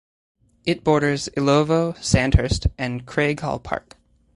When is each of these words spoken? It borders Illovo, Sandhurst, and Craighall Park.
It 0.65 0.83
borders 0.83 1.29
Illovo, 1.37 1.95
Sandhurst, 2.03 2.65
and 2.75 3.05
Craighall 3.05 3.61
Park. 3.61 3.97